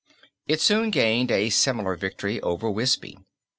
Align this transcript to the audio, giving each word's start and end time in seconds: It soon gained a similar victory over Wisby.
It 0.47 0.59
soon 0.59 0.89
gained 0.89 1.29
a 1.29 1.51
similar 1.51 1.95
victory 1.95 2.41
over 2.41 2.67
Wisby. 2.71 3.19